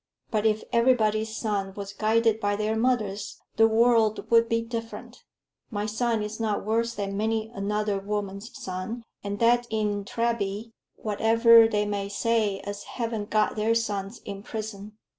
But 0.31 0.47
if 0.47 0.63
everybody's 0.73 1.37
son 1.37 1.75
was 1.75 1.93
guided 1.93 2.39
by 2.39 2.55
their 2.55 2.75
mothers, 2.75 3.39
the 3.57 3.67
world 3.67 4.25
'ud 4.33 4.49
be 4.49 4.63
different; 4.63 5.23
my 5.69 5.85
son 5.85 6.23
is 6.23 6.39
not 6.39 6.65
worse 6.65 6.95
than 6.95 7.15
many 7.15 7.51
another 7.53 7.99
woman's 7.99 8.49
son, 8.57 9.03
and 9.23 9.37
that 9.37 9.67
in 9.69 10.03
Treby, 10.03 10.71
whatever 10.95 11.67
they 11.67 11.85
may 11.85 12.09
say 12.09 12.61
as 12.61 12.81
haven't 12.97 13.29
got 13.29 13.55
their 13.55 13.75
sons 13.75 14.21
in 14.25 14.41
prison. 14.41 14.97